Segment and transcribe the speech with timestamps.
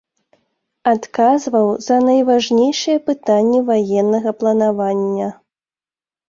[0.91, 5.29] Адказваў за найважнейшыя пытанні ваеннага планавання.